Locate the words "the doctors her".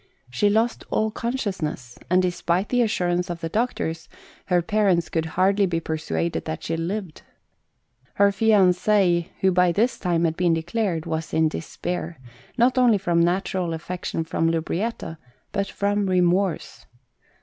3.39-4.63